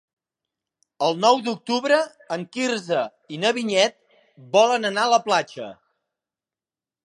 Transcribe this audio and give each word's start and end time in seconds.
El 1.07 1.19
nou 1.25 1.41
d'octubre 1.47 1.99
en 2.37 2.47
Quirze 2.57 3.03
i 3.37 3.41
na 3.45 3.53
Vinyet 3.61 3.95
volen 4.59 4.93
anar 4.93 5.07
a 5.07 5.15
la 5.15 5.23
platja. 5.31 5.73